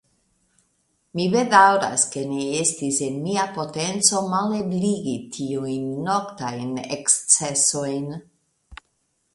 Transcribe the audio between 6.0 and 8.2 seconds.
noktajn ekscesojn.